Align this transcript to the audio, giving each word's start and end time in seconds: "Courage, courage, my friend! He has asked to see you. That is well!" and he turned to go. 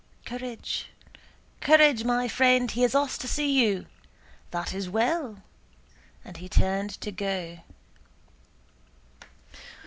"Courage, 0.25 0.87
courage, 1.59 2.03
my 2.03 2.27
friend! 2.27 2.71
He 2.71 2.81
has 2.81 2.95
asked 2.95 3.21
to 3.21 3.27
see 3.27 3.51
you. 3.63 3.85
That 4.49 4.73
is 4.73 4.89
well!" 4.89 5.43
and 6.25 6.37
he 6.37 6.49
turned 6.49 6.99
to 7.01 7.11
go. 7.11 7.59